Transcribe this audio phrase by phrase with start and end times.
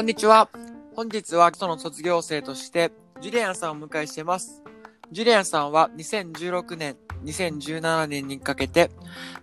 [0.00, 0.48] こんにちは。
[0.96, 2.90] 本日は基礎の卒業生として、
[3.20, 4.62] ジュリアンさんをお迎えしています。
[5.12, 8.90] ジュリアンさんは2016年、2017年にかけて、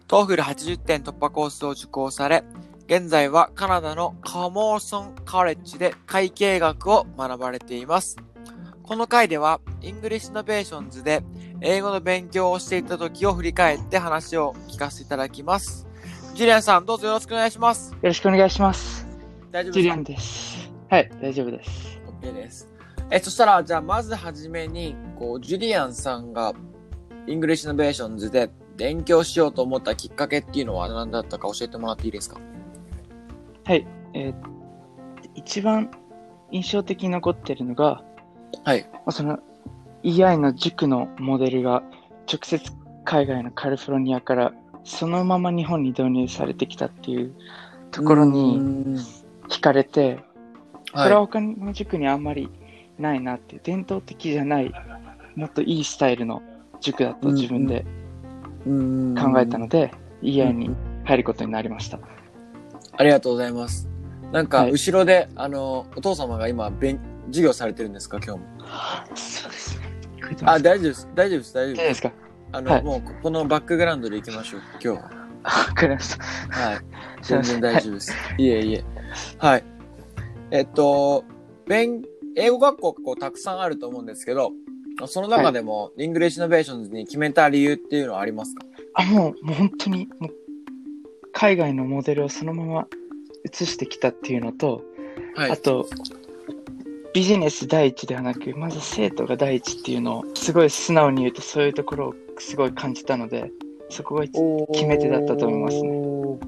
[0.07, 2.43] TOEFL 80点突破コースを受講され、
[2.87, 8.17] 現在はカナダの Camosun College で会計学を学ばれています。
[8.81, 11.21] この回では、 English Innovations で
[11.61, 15.85] 英語の勉強をしていた時を振り返って話を聞かせていただきます。
[16.33, 17.91] ジュリアンさん、どうぞよろしくお願いします。
[17.91, 18.96] よろしくお願いします。
[19.51, 20.03] 大丈夫ですか？
[20.03, 20.71] です。
[20.89, 22.01] はい、大丈夫です。
[22.21, 22.69] OK です。
[23.09, 26.53] え、そしたら、じゃあ、まずはじめに、こう、ジュリアンさんが、
[27.25, 32.39] English Innovations で勉強しようと思ったきっかけっていうのは何だったか教えてもらっていいですか？
[33.65, 34.33] はい、えー
[35.35, 35.91] 一番
[36.51, 38.01] 印象的に残ってるのが、
[38.63, 38.89] はい。
[38.93, 39.39] まあその
[40.03, 41.83] EI の塾のモデルが
[42.31, 42.71] 直接
[43.03, 44.53] 海外のカリフォルニアから
[44.83, 47.33] そのまま日本に導入されてきたっていう
[47.91, 48.97] ところに
[49.49, 50.19] 惹かれて、
[50.93, 52.49] これはは他の塾にあんまり
[52.97, 54.71] ないなっていう、伝統的じゃない、
[55.35, 56.41] もっといいスタイルの
[56.79, 57.85] 塾だと自分で
[58.65, 60.71] 考えたので、EI に
[61.05, 61.99] 入ることになりました。
[62.97, 63.87] ありがとうございます。
[64.31, 68.45] なんか、はい後ろで、あの、お父様が今、勉、授業されてるんですか今日も？
[69.15, 69.79] そうです
[70.43, 71.07] あ、す大丈夫です。
[71.15, 71.53] 大丈夫です。
[71.53, 71.75] 大丈夫で。
[71.75, 72.11] 大丈夫ですすか？
[72.53, 74.61] あの、はいもう、ここのバックグラウンドで行きましょう。
[74.83, 75.16] 今日は。
[75.43, 76.23] わかりました。
[76.49, 76.79] はい。
[77.21, 78.13] 全然大丈夫です。
[78.37, 78.83] いえいえ。
[79.37, 79.63] はい。
[80.51, 81.23] えっと、
[81.65, 82.01] 勉、
[82.35, 84.51] 英語学校がこうたくさんあると思うんですけど、
[85.05, 88.65] その中でも、 English Innovations に決めた理由っていうのはありますか？
[88.95, 90.31] あ、もう、もう本当に、もう、
[91.33, 92.87] 海外のモデルをそのまま
[93.45, 94.81] 移してきたっていうのと、
[95.35, 95.87] はあと、
[97.13, 103.51] ビジネス第一ではなく、まず生徒が第一っていうのを、すごい素直に言うと、そういうところをすごい感じたので、
[103.89, 106.39] そこが一決め手だったと思いますねね。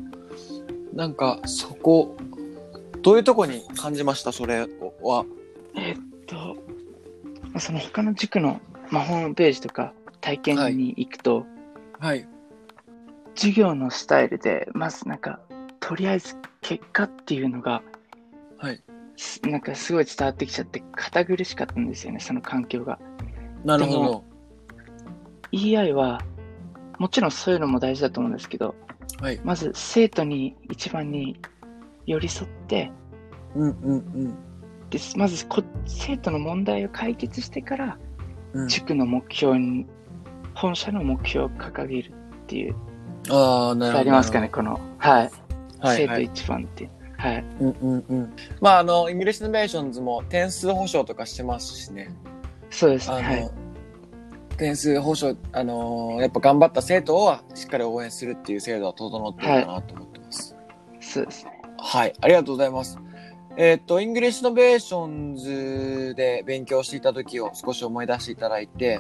[0.94, 2.16] なんか、そこ、
[3.02, 4.32] どういうとこに感じました？
[4.32, 4.68] それ
[5.02, 5.26] は。
[5.76, 6.36] えーっと、
[7.44, 11.46] まあその他の塾の、まあ、ホームページとか体験に行くと、
[12.00, 12.28] はい。
[13.36, 15.40] 授業のスタイルで、まずなんか、
[15.80, 17.82] とりあえず結果っていうのが、
[18.58, 18.84] はい。
[19.16, 23.00] すなんかすごい伝わってきちゃって、堅苦しかったんですよね、その環境が。
[23.64, 24.24] なるほど。
[25.52, 26.22] EI は、
[27.00, 28.76] もちろんそういうのも大事だと思うんですけど、
[29.22, 29.40] はい。
[29.44, 31.40] まず生徒に一番に
[32.06, 32.92] 寄り添って、
[33.56, 34.38] うんうん
[34.90, 37.98] でまずこ生徒の問題を解決してから、
[38.54, 38.62] うん。
[38.64, 39.86] うん、塾の目標に、
[40.56, 42.12] 本社の目標を掲げる
[42.44, 42.76] っていう、
[43.30, 44.00] ああ、なるほど。
[44.00, 45.32] ありますかね、この、はい、
[45.80, 46.24] はい、生徒はい。
[46.24, 46.90] 一番っていう。
[47.18, 47.46] はい。
[47.59, 48.34] うんうんうん。
[48.62, 52.09] まあ、あの、 English Innovations も点数保証とかしてますしね。
[52.70, 53.22] そうですね。
[53.22, 53.52] はい。
[54.59, 60.56] 点数保証、あのーやっぱ頑張った生徒はしっかり応援するっていう制度は整ってるかなと思ってます。
[61.00, 61.62] そうですね。
[61.78, 63.00] はい、ありがとうございます。
[63.58, 69.00] えーっと、 English Innovations で勉強していた時を少し思い出していただいて、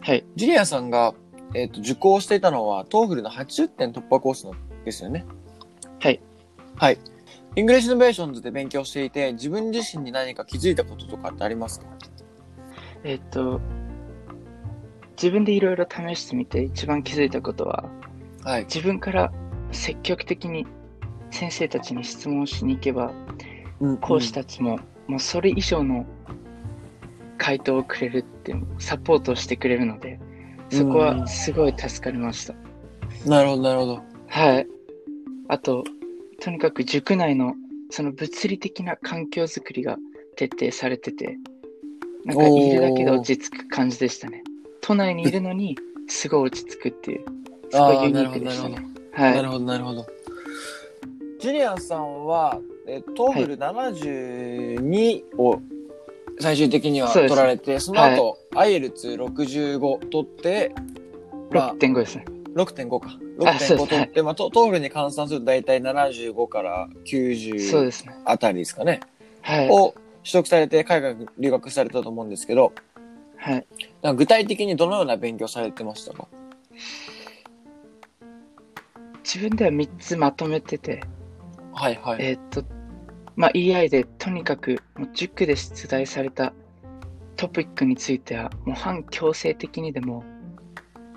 [0.00, 0.24] はい。
[0.36, 1.14] ジュリアさんが、
[1.54, 4.52] えーっと、受講していたのは、 TOEFL の80点突破コースの
[4.84, 5.24] ですよね？
[6.00, 6.20] はい。
[6.76, 6.98] はい。
[7.54, 11.86] English Innovations で勉強していて、自分自身に何か気づいたこととかってありますか？
[13.04, 13.60] えっと、
[15.16, 17.88] 自分でいろいろ試してみて一番気づいたことは、
[18.44, 18.64] はい。
[18.64, 19.32] 自分から
[19.70, 20.66] 積極的に
[21.30, 23.12] 先生たちに質問しに行けば、
[24.00, 26.06] 講師たちも、もうそれ以上の
[27.38, 30.20] 回答をくれるって、サポートをしてくれるので、
[30.70, 32.54] そこはすごい助かりました。
[33.26, 34.02] なるほど、なるほど。
[34.28, 34.66] はい。
[35.48, 35.84] あと、
[36.40, 37.54] とにかく塾内の
[37.90, 39.96] その物理的な環境づくりが
[40.36, 41.36] 徹底されてて、
[42.24, 44.42] なんかいるだけで落ち着く感じでしたね。
[44.82, 45.76] 都内にいるのに、
[46.08, 47.24] すごい落ち着くっていう、
[47.70, 48.86] すごいユニークでしたね。
[49.12, 49.34] はい。
[49.36, 50.06] なるほど、なるほど。
[51.40, 55.60] ジュリアンさんは、え TOEFL72を
[56.40, 60.74] 最終的には取られて、その後、 IELTS65取って、
[61.50, 62.24] まあ、6.5ですね。
[62.54, 63.18] 6.5か。
[63.46, 68.14] あそうです6.5取って、まあ、ト TOEFL に換算すると大体75からそう90ですね。
[68.24, 69.00] あたりですかね。
[69.42, 69.70] はい。
[69.70, 69.94] を
[70.24, 72.72] 取得されて海外に留学されたと思うんですけど、
[73.42, 73.66] はい。
[74.02, 76.28] なんか具体的にどのような勉強されてましたか？
[79.24, 81.02] 自分では3つまとめてて、
[81.72, 82.24] はいはい。
[82.24, 82.64] えーっと、
[83.34, 86.52] まあ、EI でとにかくもう塾で出題された
[87.36, 90.22] トピックについては、もう反強制的にでも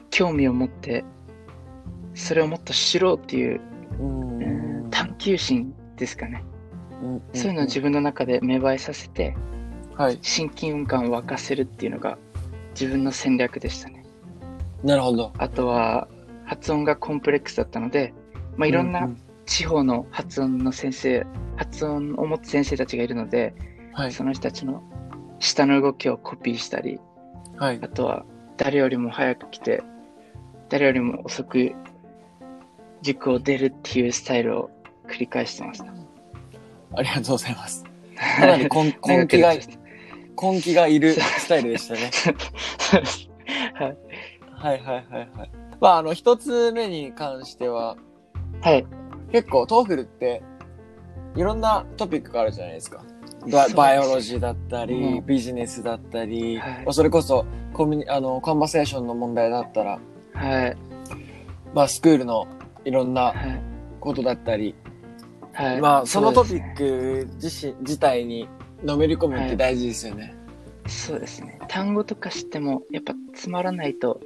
[0.09, 1.03] 興味を持って、
[2.15, 3.61] それをもっと知ろうっていう、
[3.99, 6.43] うんうん探求心ですかね。
[7.03, 9.35] うんそういうのを自分の中で芽生えさせて、はい。
[10.21, 12.17] 親近感を沸かせるっていうのが
[12.71, 14.03] 自分の戦略でしたね。
[14.83, 15.31] なるほど。
[15.37, 16.07] あとは
[16.45, 18.13] 発音がコンプレックスだったので、
[18.57, 21.25] まあ、いろんうなん地方の発音の先生、
[21.55, 23.53] 発音を持つ先生たちがいるので、
[23.93, 24.11] はい。
[24.11, 24.83] その人たちの
[25.39, 26.99] 下の動きをコピーしたり、
[27.57, 27.87] はいあ。
[27.87, 28.25] とは
[28.57, 29.81] 誰よりも早く来て、
[30.69, 31.73] 誰よりも遅く
[33.01, 34.69] 塾を出るっていうスタイルを
[35.07, 35.93] 繰り返してました。
[36.95, 37.83] ありがとうございます。
[38.15, 39.53] かなり根根気が、
[40.41, 42.11] 根気がいるスタイルでしたね。
[43.73, 43.97] はい。
[44.51, 45.51] はいはいはいはい。
[45.79, 47.97] まあ、あの、一つ目に関しては、
[48.61, 48.85] はい。
[49.31, 50.41] 結構、 TOEFLって、
[51.35, 53.03] いろんなトピックがあるじゃないですか。
[53.75, 59.99] biology だったり、うんビジネスだったり、はいまあそれこそコミュニ、あの、 conversation の問題だったら、
[60.33, 60.77] はい。
[61.73, 62.47] まあ、スクールの
[62.85, 63.61] いろんなはい。
[63.99, 64.75] ことだったり、
[65.51, 65.81] はい。
[65.81, 68.47] まあ、そのトピック自身、自体に
[68.83, 70.35] のめり込むって大事ですよね。
[70.87, 71.59] そうですね。
[71.67, 74.21] 単語とか知っても、やっぱつまらないと、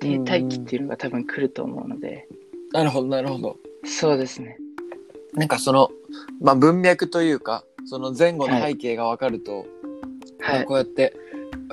[0.00, 2.28] 停滞期っていうのが多分来ると思うので、
[2.72, 3.56] なるほど、なるほど。
[3.84, 4.58] そうですね。
[5.34, 5.90] なんかその、
[6.40, 9.66] まあ、文脈というか、その前後の背景がわかると、
[10.40, 10.74] はいこ。
[10.74, 11.14] うやって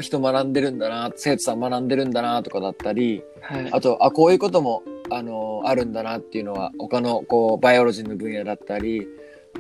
[0.02, 3.70] 人学んでるんだな、生徒さん学んでるんだなとかだったり、はい。
[3.72, 9.08] あと、あ、こういうことも、あの、あるんだなっていうのは、他の、こう、バイオロジーの分野だったり、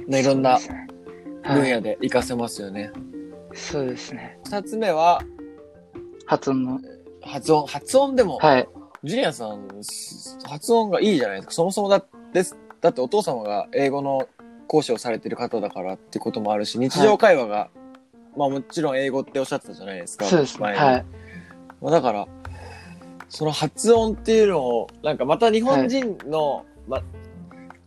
[0.07, 0.59] ねいろんな
[1.53, 2.91] 分野で活かせますよね。
[3.53, 4.39] そうですね。
[4.45, 5.21] 二つ目は、
[6.25, 6.79] 発音の。
[7.21, 7.65] 発音。
[7.67, 8.67] 発音でも、はい。
[9.03, 11.53] ジュリアンさん、す発音がいいじゃないですか。
[11.53, 12.03] そもそもだ
[12.33, 12.57] です。
[12.81, 14.27] だってお父様が英語の
[14.67, 17.69] 講師をされてる方だからってこともあるし、日常会話が、
[18.35, 20.25] まあもちろん英語っておっしゃってたじゃないですか。
[20.25, 20.67] そうですね。
[20.69, 21.05] はい。
[21.81, 22.27] まあだから、
[23.29, 27.01] その発音っていうのを、なんかまた日本人の、ま、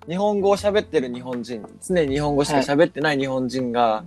[0.09, 4.05] 日本語を喋ってる日本人、常に日本語しか喋ってない日本人が、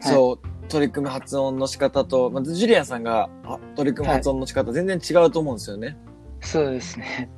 [0.00, 5.98] そう、取り組む発音の仕方と、まずジュリアンさんがあ取り組む発音の仕方、全然違うと思うんですよね。
[6.40, 7.30] そうですね。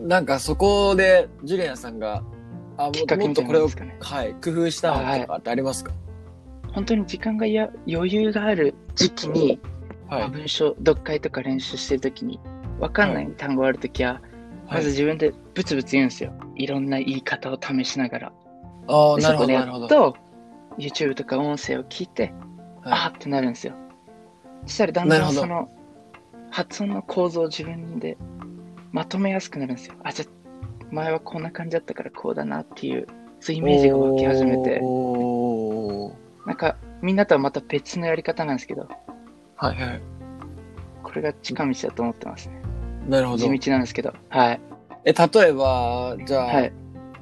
[0.00, 2.22] なんかそこでジュリアンさんが、
[2.78, 3.96] あ、もきっとこれを、ね。
[4.00, 5.92] はい、工夫したのとかってありますか？
[6.72, 9.60] 本当に時間がや余裕がある時期に、
[10.08, 10.24] まはい。
[10.24, 12.40] あ文章、読解とか練習してるときに、
[12.80, 14.22] わかんない単語あるときは、
[14.66, 16.32] まずはい、自分でブツブツ言うんですよ。
[16.56, 18.32] いろんな言い方を試しながら。
[18.88, 19.86] ああ、でなるほど、や。
[19.86, 20.16] っと、
[20.78, 22.32] YouTube とか音声を聞いて、
[22.82, 23.74] あはーってなるんですよ。
[24.66, 25.68] そしたらだんだんその
[26.50, 28.16] 発音の構造を自分で
[28.92, 29.94] まとめやすくなるんですよ。
[30.02, 33.06] あ、じゃあ前はこんな感じだったからこうだなっていう、
[33.40, 34.80] そういうイメージが湧き始めて、
[36.46, 38.88] なんかみんなとはまた別のやり方なんですけど、
[39.56, 40.00] はいはい。
[41.02, 42.62] これが近道だと思ってますね。
[43.08, 43.58] なるほど地。
[43.58, 44.60] 道なんですけど、はい。
[45.04, 46.72] え、例えば、じゃあ、はい。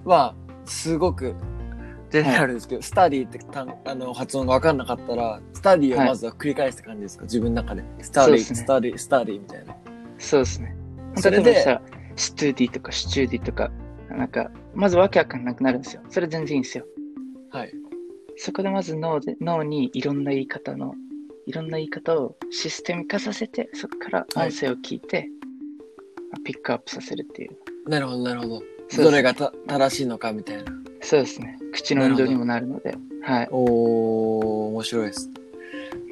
[0.05, 0.35] まあ、
[0.65, 1.35] すごく、
[2.11, 7.83] ジェネラルですけど、スタディって単あの発音が分かんなかったら、スタディをまずは繰り返す感じですか、自分の中で。
[8.01, 9.75] スタディ、ねスタディ、スタディみたいな。
[10.19, 10.77] そうですね。
[11.17, 11.81] それで
[12.17, 13.71] ストゥディとかシチューディとか、
[14.11, 16.03] なんか、まずわけわかんなくなるんですよ。
[16.11, 16.85] それ全然いいんですよ。
[17.51, 17.73] はい。
[18.37, 20.95] そこでまず脳で脳にいろんな言い方の、
[21.47, 25.29] いろんな言い方をシステム化させて、そこから音声を聞いて、
[26.45, 27.72] ピックアップさせるっていう。
[27.87, 28.63] なるほど、なるほど。
[28.89, 30.65] そうどれがた正しいのかみたいな。
[31.01, 31.59] そうですね。
[31.73, 32.97] 口の運動にもなるので。
[33.23, 33.49] はい。
[33.51, 35.31] おー、面白いです。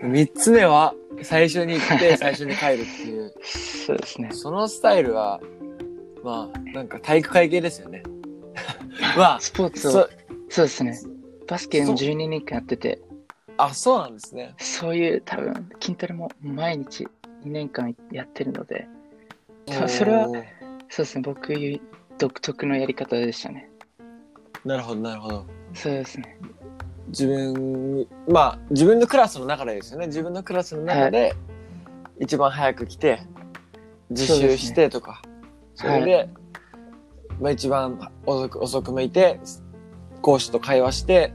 [0.03, 3.33] 三つ目は、最初に行って、 最初に帰るっていう。
[3.43, 4.31] そうですね。
[4.33, 5.41] そのスタイルは、
[6.25, 8.03] まあ、なんか体育会系ですよね。
[9.17, 10.09] まあ、スポーツを、そ
[10.49, 10.99] そうですね。
[11.47, 13.01] バスケの12年間やってて、
[13.57, 14.55] あ、そうなんですね。
[14.59, 17.05] そういう多分、筋トレも毎日
[17.45, 18.89] 2年間やってるので、
[19.69, 20.60] そそれはおー
[20.91, 21.23] そうですね。
[21.23, 21.81] 僕
[22.19, 23.71] 独特のやり方でしたね。
[24.65, 25.47] なるほど、なるほど。
[25.73, 26.37] そうですね。
[27.09, 30.09] 自分、まあ、自分のクラスの中でですよね。
[30.09, 31.35] 自分のクラスの中で、
[32.19, 33.23] 一番早く来て、
[34.11, 35.23] 自習してとか、
[35.75, 36.29] そ,、はいれで、
[37.41, 39.41] まあ一番遅く、遅く向いて、
[40.21, 41.35] 講師と会話して、はい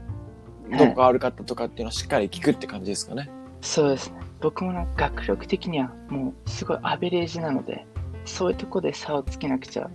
[0.78, 3.30] どこが悪かったとかっていうのをしっかり聞くって感じですかね。
[3.60, 4.16] そうですね。
[4.40, 7.86] 僕も学力的にはもうすごいアベレージなので、
[8.26, 9.88] そういうとこで差をつけなくちゃ、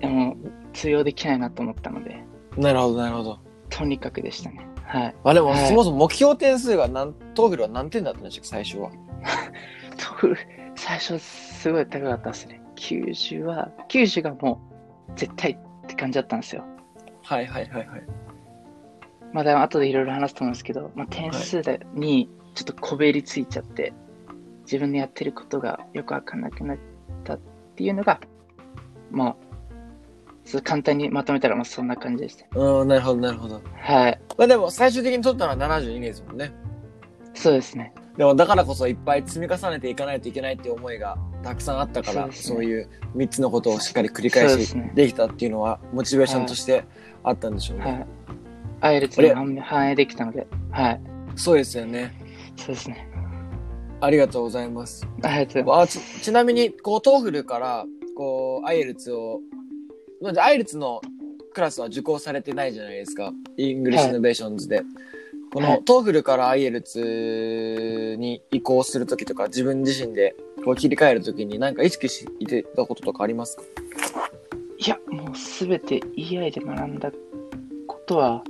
[0.00, 0.36] でも
[0.72, 2.24] 通用できないなと思ったので、
[2.56, 3.38] なるほど、なるほど。
[3.70, 4.66] とにかくでしたね。
[4.84, 5.14] はい。
[5.24, 8.90] あ、でも、はいそもそも目標点数が何、 TOEFLは何点だったんでしたっけ、最初は？
[9.96, 10.36] TOEFL、
[10.74, 12.60] 最初すごい高かったですね。
[12.76, 14.60] 90は、90がも
[15.08, 16.64] う絶対って感じだったんですよ。
[17.22, 18.02] はいはいはいはい。
[19.32, 23.94] まあでも後でいろいろ話すと思うんですけど、まあ、点数でにちょっとこべりついちゃって、
[24.62, 26.78] 自分のやってることがよくわかんなくなっ
[27.24, 27.40] たっ
[27.76, 28.20] ていうのが、
[29.10, 32.46] まあ、簡単にまとめたらまあそんな感じでした。
[32.58, 33.62] うん、なるほどなるほど。
[33.76, 34.20] はい。
[34.36, 36.52] まあでも、最終的に取ったのは72年ですもんね。
[37.34, 37.92] そうですね。
[38.16, 46.84] でも、だからこそいっぱい積み重ねていかないといけないっていう思いがたくさんあったから、そうねいう3つのことをしっかり繰り返しできたっていうのは、モチベーションとして
[47.22, 47.84] あったんでしょうね。
[47.84, 48.06] はい。
[48.80, 51.00] アイレツに反反映できたので、はい。
[51.36, 52.12] そうですよね。
[52.56, 53.08] そうですね。
[54.02, 55.06] ありがとうございます。
[55.22, 59.38] ありがとうございあちちなみに、こう、 TOEFLから、こう、 IELTSを、
[60.20, 61.00] まあ IELTSの
[61.54, 63.32] クラスは受講されてないじゃないですか。
[63.56, 64.82] English Innovations で。
[65.52, 73.62] この、はい TOEFLから IELTSに移行するときとか、自分自身でこう切り替えるときに何か意識してたこととかありますか？
[74.78, 77.12] いや、もうすべて EI で学んだ
[77.86, 78.42] ことは、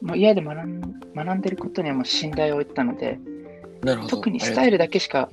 [0.00, 0.80] もう EI で学ん
[1.16, 3.18] 学んでることにはもう信頼を置いたので。
[4.08, 5.28] 特にスタイルだけしか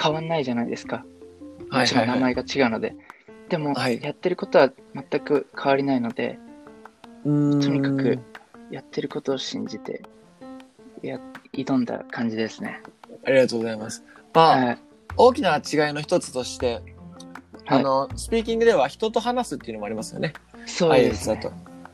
[0.00, 1.04] 変わんないじゃないですか。
[1.70, 2.94] もちろん名前が違うので。
[3.48, 6.38] でも、はいやってることは全く変わりないので、
[7.24, 8.18] ととにかく
[8.70, 10.02] やってることを信じて、
[11.02, 11.18] や、
[11.52, 12.80] 挑んだ感じですね。
[13.24, 14.04] ありがとうございます。
[14.32, 14.78] まあ、はい。
[15.16, 15.60] 大きな違い
[15.92, 16.82] の一つとして、
[17.66, 20.32] あはいの、スピーキングでは人と話すっていうのもありますよね。
[20.66, 21.40] そうですね。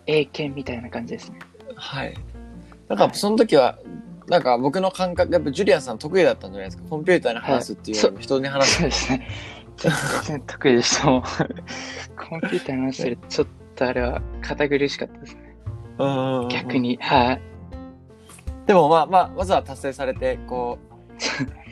[0.07, 1.39] 英検みたいな感じですね。
[1.75, 2.15] はい。
[2.89, 3.79] なんかその時は、
[4.29, 6.85] なんか僕の感覚、やっぱジュリアンさん得意だったんじゃないですか。
[6.89, 8.75] コンピューターに話すっていうよりも人に話す。
[8.77, 9.29] そうですね。
[9.77, 9.93] 全
[10.25, 11.07] 然得意でした。
[11.11, 15.55] もうコンピューターの話するちょっとあれは堅苦しかったですね。
[16.51, 16.79] 逆。
[16.79, 16.99] に。
[17.01, 17.41] はい。
[18.67, 20.79] でもまあまあ、まずは達成されて、こ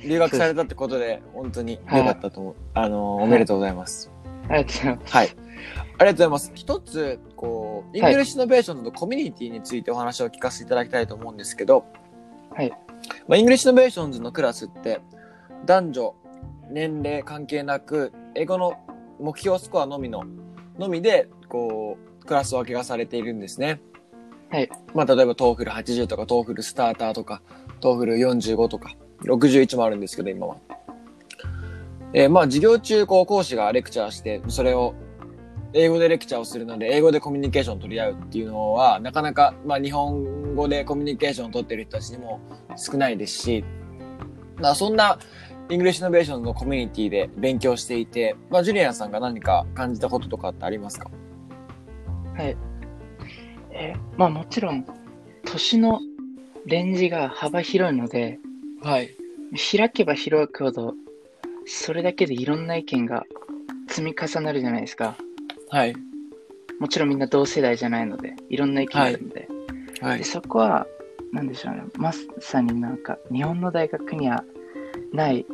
[0.05, 2.55] う、留学されたってことで、本当に良かったと思う。
[2.75, 4.13] あの、おめでとうございます。
[4.49, 5.17] ありがとうございます。
[5.17, 5.27] はい。
[5.27, 5.37] あり
[5.99, 6.53] がとうございます。
[6.55, 11.85] 一つ、こう、 English Innovations のコミュニティについてお話を聞かせていただきたいと思うんですけど、
[12.55, 12.71] はい。
[13.27, 15.01] まあ、 English Innovations のクラスって、
[15.67, 16.15] 男女、
[16.71, 18.75] 年齢関係なく、英語の
[19.21, 20.25] 目標スコアのみの、
[20.79, 23.81] のみで、こう、クラス分けがされているんですね。
[24.51, 24.71] はい。
[24.95, 27.43] まあ、例えば、 TOEFL80とか、 TOEFL Starter とか、
[27.81, 30.57] TOEFL45とか、61もあるんですけど、今は。
[32.13, 34.95] えーまあ、授業中、こう、講師がレクチャーして、それを、
[35.73, 42.41] 英語でレクチャーをするので、英語でコミュニケーションを取り合うっていうのは、なかなか、まあ、日本語でコミュニケーションを取ってる人たちにも
[42.77, 43.65] 少ないですし、
[44.57, 45.19] まあ、そんな、
[45.71, 51.11] English Innovations のコミュニティで勉強していて、まあ、ジュリアンさんが何か感じたこととかってありますか？
[52.37, 52.57] はい。
[53.71, 54.87] えーまあもちろん、
[55.47, 56.01] 年の
[56.67, 58.39] レンジが幅広いので、
[58.83, 59.17] はい。
[59.79, 60.95] 開けば開くほど、
[61.67, 63.25] それだけでいろんな意見が
[63.89, 65.17] 積み重なるじゃないですか。
[65.71, 65.95] はい。
[66.79, 69.41] もちろんみんな同世代じゃないので、いろんな意見があるので。
[69.41, 69.54] はい
[70.17, 70.25] で。
[70.25, 70.87] そこは、
[71.33, 71.83] なんでしょうね。
[71.97, 74.45] まさになんか、日本の大学には
[75.13, 75.47] ない、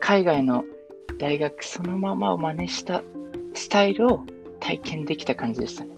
[0.00, 0.64] 海外の
[1.18, 3.02] 大学そのままを真似した
[3.54, 4.24] スタイルを
[4.60, 5.90] 体験できた感じでしたね。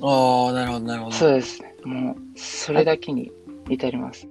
[0.00, 1.16] ああ、なるほど、なるほど。
[1.16, 1.74] そうですね。
[1.84, 3.30] もう、それだけに
[3.68, 4.26] 至ります。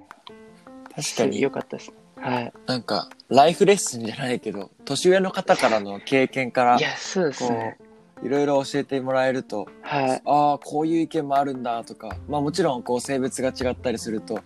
[0.95, 1.95] 確かに良、かったですね。
[2.17, 2.53] はい。
[2.65, 7.77] なんか、ライフレッスンじゃないけど、年上の方からの経験からい、や、そうですね。
[8.23, 10.21] いろいろ教えてもらえると、はい。
[10.25, 14.39] ああ、こういう意見もあるんだとか、まあもちろん、こう、性別が違ったりすると、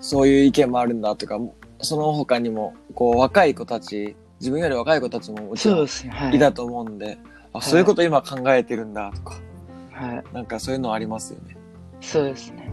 [0.00, 1.38] そういう意見もあるんだとか、
[1.80, 5.86] その他にも、こう、若い子たち、自分より若い子たちももちろん
[6.32, 6.38] いい。
[6.38, 7.18] たと思うんで、
[7.52, 9.40] あ、いそういうこと今考えてるんだとか、
[9.92, 10.24] はい。
[10.34, 11.56] なんかそういうのありますよね。
[12.00, 12.72] そうですね。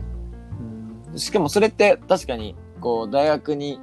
[1.16, 3.80] しかもそれって確かに、こう、大学に、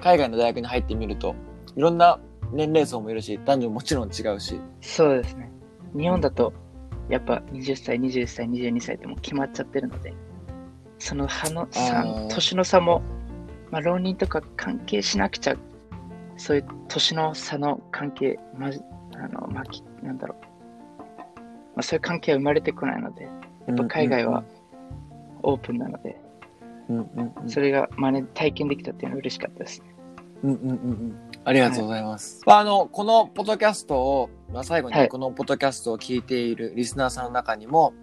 [0.00, 1.34] 海外の大学に入ってみると、
[1.76, 2.18] いろんな
[2.52, 4.60] 年齢層もいるし、男女ももちろん違うし。
[4.80, 5.50] そうですね。
[5.94, 6.52] 日本だと、
[7.08, 10.14] やっぱ20歳、21歳、22歳ってもう決まっちゃってるので、
[10.98, 11.68] その差の
[12.30, 13.02] 年の差も、
[13.70, 15.56] まあ、浪人とか関係しなくちゃ、
[16.36, 18.80] そういう年の差の関係、まじ、
[19.16, 20.44] あの、まき、なんだろう。
[21.40, 21.46] ま
[21.78, 23.24] あ、そういう関係は生まれてこないので、
[23.66, 24.44] やっぱ海外は
[25.42, 26.16] オープンなので、
[26.88, 29.94] うんうんうん、それが真似、体験できたっていうのは嬉しかったですね。
[30.44, 31.16] うんうんうんうん。
[31.44, 32.42] ありがとうございます。
[32.46, 37.94] まあ、あの、このポッドキャストを、まあ、最後はいにこのポッドキャストを聞いているリスナーさんの中にも、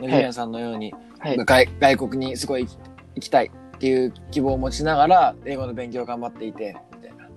[0.00, 1.36] ジュリアンさんのように、はい。
[1.36, 7.28] 外外国にすごい行きたいっていう希望を持ちながら、英語の勉強を頑張っていて、みたいな。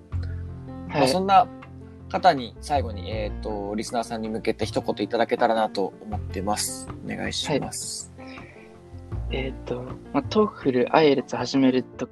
[0.88, 1.04] まはい。
[1.04, 1.46] あそんな
[2.10, 6.88] 方に最後に、えっ、と、リスナーさんに向けて一言いただけたらなと思ってます。
[7.04, 8.12] お願いします。
[9.30, 12.08] えっ、と、まあ、 TOEFL、IELTS 始めると、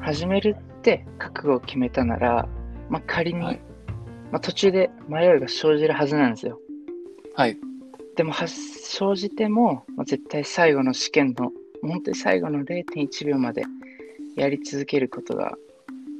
[0.00, 2.48] 始めるって覚悟を決めたなら、
[2.88, 3.60] まあ、仮に、はい
[4.30, 6.60] まあ、途中で迷いが生じるはずなんですよ。
[7.34, 7.56] はい。
[8.16, 11.52] でもは、生じても、まあ、絶対最後の試験の、
[11.82, 13.62] 本当に最後の0.1秒まで
[14.36, 15.56] やり続けることが、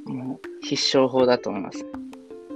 [0.05, 1.85] もう必勝法だと思います。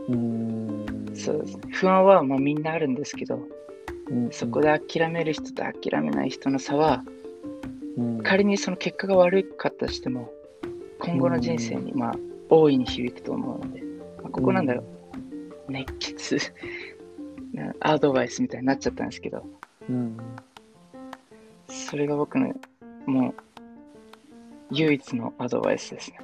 [0.10, 1.62] うんそうですね。
[1.72, 3.40] 不安はまあみんなあるんですけど、
[4.10, 7.04] うんそこで諦める人と諦めない人の差は、
[7.98, 10.32] うん仮にその結果が悪かったとしても、
[11.00, 12.16] 今後の人生にまあ
[12.50, 13.83] 大いに響くと思うので、まあ、
[14.34, 14.84] ここなんだろ
[15.68, 16.38] う、熱血
[17.54, 19.46] な アドバイスみたいになっちゃったんですけど、
[19.90, 20.18] うん
[21.70, 22.54] それが僕の
[23.06, 23.34] もう
[24.72, 26.20] 唯一のアドバイスですね。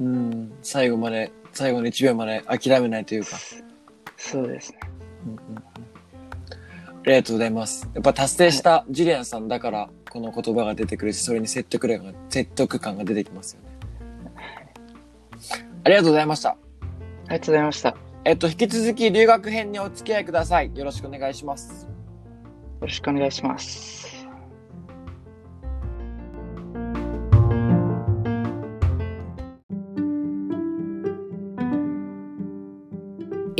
[0.00, 3.36] うん最後まで、最後の1秒まで諦めないというか。
[4.16, 4.78] そうですね。
[7.04, 7.88] ありがとうございます。
[7.94, 13.72] やっぱ達成したジュリアンさんだから、この言葉が出てくるし、それに説得力が、説得感が出てきますよね。
[15.84, 16.56] ありがとうございました。
[17.32, 17.96] ありがとうございました。
[17.96, 17.96] よ
[18.26, 20.70] えっと、引き続き留学編にお付き合いください。
[20.76, 21.88] よろしくお願いします。
[22.82, 24.01] ろしくお願いします。